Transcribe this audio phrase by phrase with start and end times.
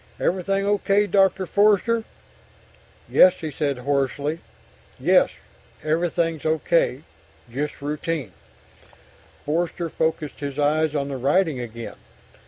[0.19, 2.03] "Everything okay, Doctor Forster?"
[3.07, 4.39] "Yes," he said hoarsely.
[4.99, 5.33] "Yes...
[5.83, 7.03] everything's okay...
[7.51, 8.31] just routine."
[9.45, 11.97] Forster focussed his eyes on the writing again.